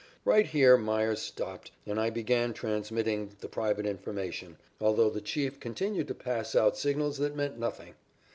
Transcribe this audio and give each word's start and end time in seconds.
Right 0.25 0.47
here 0.47 0.77
Meyers 0.77 1.21
stopped, 1.21 1.69
and 1.85 1.99
I 1.99 2.09
began 2.09 2.53
transmitting 2.53 3.35
the 3.39 3.47
private 3.47 3.85
information, 3.85 4.57
although 4.79 5.11
the 5.11 5.21
Chief 5.21 5.59
continued 5.59 6.07
to 6.07 6.15
pass 6.15 6.55
out 6.55 6.75
signals 6.75 7.19
that 7.19 7.35
meant 7.35 7.59
nothing. 7.59 7.93